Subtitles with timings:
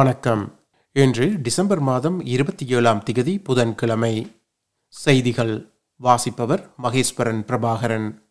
[0.00, 0.60] வணக்கம்.
[0.92, 4.36] இன்று டிசம்பர் மாதம் இருபத்தி ஏழாம் திகதி புதன்கிழமை.
[4.88, 5.72] செய்திகள்.
[5.96, 8.22] வாசிப்பவர் மகேஸ்வரன் பிரபாகரன்.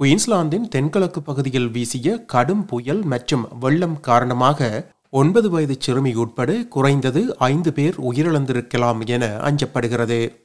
[0.00, 7.72] குயின்ஸ்லாந்தின் தென்கிழக்கு பகுதியில் வீசிய கடும் புயல் மற்றும் வெள்ளம் காரணமாக ஒன்பது வயது சிறுமி உட்பட குறைந்தது ஐந்து
[7.72, 10.41] பேர் உயிரிழந்திருக்கலாம் என அஞ்சப்படுகிறது.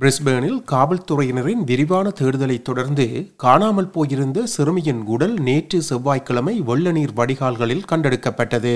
[0.00, 3.06] பிரிஸ்பேனில் காவல்துறையினரின் விரிவான தேடுதலை தொடர்ந்து
[3.36, 8.74] காணாமல் போயிருந்த சிறுமியின் உடல் நேற்று செவ்வாய்க்கிழமை வெள்ளநீர் வடிகால்களில் கண்டெடுக்கப்பட்டது.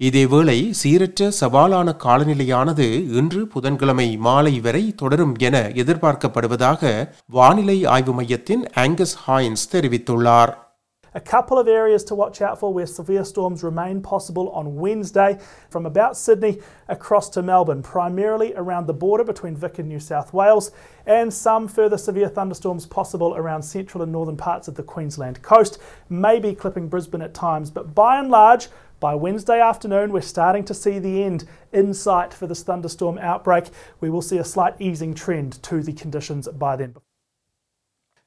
[0.00, 9.18] இதேவேளை சீரற்ற சவாலான காலநிலையானது இன்று புதன்கிழமை மாலை வரை தொடரும் என எதிர்பார்க்கப்படுவதாக வானிலை ஆய்வு மையத்தின் ஆங்கஸ்
[9.26, 10.54] ஹாயின்ஸ் தெரிவித்துள்ளார்.
[11.14, 15.38] A couple of areas to watch out for where severe storms remain possible on Wednesday
[15.70, 20.32] from about Sydney across to Melbourne, primarily around the border between Vic and New South
[20.32, 20.70] Wales,
[21.06, 25.78] and some further severe thunderstorms possible around central and northern parts of the Queensland coast,
[26.10, 27.70] maybe clipping Brisbane at times.
[27.70, 28.68] But by and large,
[29.00, 33.66] by Wednesday afternoon, we're starting to see the end in sight for this thunderstorm outbreak.
[34.00, 36.96] We will see a slight easing trend to the conditions by then.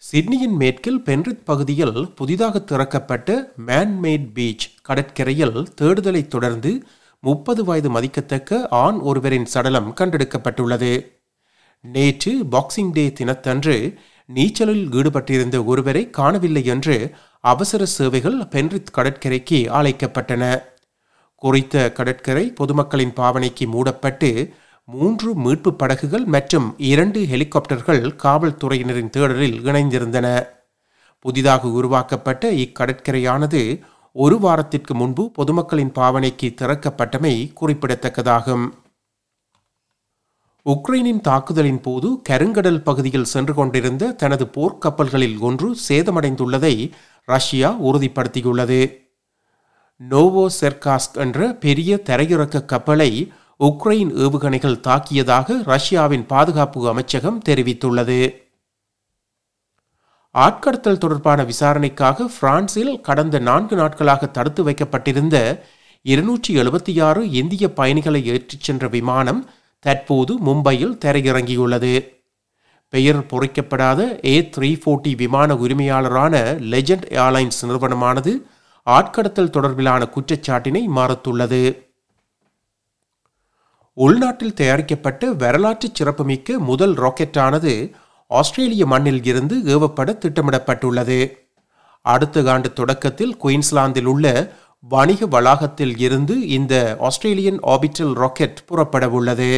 [0.03, 6.83] சிட்னியின் மேற்கில் Penrith பகுதியில் புதிதாக திறக்கப்பட்ட man-made beach கடற்கரையில் தேடுதலை தொடர்ந்து
[7.19, 11.07] முப்பது வயது மதிக்கத்தக்க ஆண் ஒருவரின் சடலம் கண்டெடுக்கப்பட்டுள்ளது.
[11.81, 13.94] நேற்று பாக்ஸிங் டே தினத்தன்று
[14.25, 20.63] நீச்சலில் ஈடுபட்டிருந்த ஒருவரை காணவில்லை என்று அவசர சேவைகள் பென்ரித் கடற்கரைக்கு அழைக்கப்பட்டன.
[21.35, 24.53] குறித்த கடற்கரை பொதுமக்களின் பாவனைக்கு மூடப்பட்டு
[24.84, 30.48] மூன்று மீட்பு படகுகள் மற்றும் இரண்டு ஹெலிகாப்டர்கள் காவல்துறையினரின் தேடலில் இணைந்திருந்தன.
[31.20, 38.66] புதிதாக உருவாக்கப்பட்ட இக்கடற்கரையானது ஒரு வாரத்திற்கு முன்பு பொதுமக்களின் பாவனைக்கு திறக்கப்பட்டமை குறிப்பிடத்தக்கதாகும்.
[40.66, 46.91] உக்ரைனின் தாக்குதலின் போது கருங்கடல் பகுதியில் சென்று கொண்டிருந்த தனது போர்க்கப்பல்களில் ஒன்று சேதமடைந்துள்ளதை
[47.25, 48.81] ரஷ்யா உறுதிப்படுத்தியுள்ளது.
[50.09, 53.31] நோவோ செர்காஸ்க் என்ற பெரிய தரையிறக்க கப்பலை
[53.66, 58.33] உக்ரைன் ஏவுகணைகள் தாக்கியதாக ரஷ்யாவின் பாதுகாப்பு அமைச்சகம் தெரிவித்துள்ளது.
[60.35, 65.66] ஆட்கடத்தல் தொடர்பான விசாரணைக்காக பிரான்சில் கடந்த நான்கு நாட்களாக தடுத்து வைக்கப்பட்டிருந்த
[66.01, 69.49] இருநூற்றி எழுபத்தி ஆறு இந்திய பயணிகளை ஏற்றிச் சென்ற விமானம்
[69.79, 71.93] தற்போது மும்பையில் தரையிறங்கியுள்ளது.
[72.89, 76.35] பெயர் பொறிக்கப்படாத ஏ த்ரீ ஃபோர்ட்டி விமான உரிமையாளரான
[76.73, 78.41] லெஜண்ட் ஏர்லைன்ஸ் நிறுவனமானது
[78.88, 81.89] ஆட்கடத்தல் தொடர்பிலான குற்றச்சாட்டினை மறுத்துள்ளது.
[83.97, 87.74] உள்நாட்டில் தயாரிக்கப்பட்ட வரலாற்று சிறப்புமிக்க முதல் ராக்கெட்டானது
[88.28, 91.19] ஆஸ்திரேலிய மண்ணில் இருந்து ஏவப்பட திட்டமிடப்பட்டுள்ளது.
[92.02, 99.52] அடுத்த ஆண்டு தொடக்கத்தில் குயின்ஸ்லாந்தில் உள்ள வணிக வளாகத்தில் இருந்து இந்த ஆஸ்திரேலியன் ஆபிட்டல் ராக்கெட் புறப்படவுள்ளது.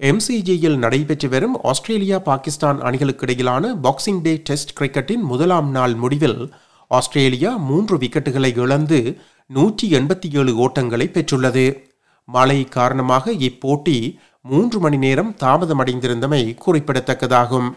[0.00, 6.52] எம்சிஜியில் நடைபெற்று வரும் ஆஸ்திரேலியா பாகிஸ்தான் அணிகளுக்கு இடையிலான பாக்ஸிங் டே டெஸ்ட் கிரிக்கெட்டின் முதலாம் நாள் முடிவில்
[6.88, 11.91] ஆஸ்திரேலியா மூன்று விக்கெட்டுகளை இழந்து நூற்றி எண்பத்தி ஏழு ஓட்டங்களை பெற்றுள்ளது.
[12.24, 17.70] மழை காரணமாக இப்போட்டி மூன்று மணி நேரம் தாமதமடைந்திருந்தமை குறிப்பிடத்தக்கதாகும்.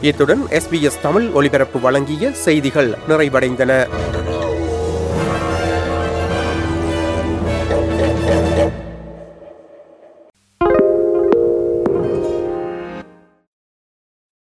[0.00, 3.88] இத்துடன் எஸ்பிஎஸ் தமிழ் ஒலிபரப்பு வழங்கிய செய்திகள் நிறைவடைந்தன.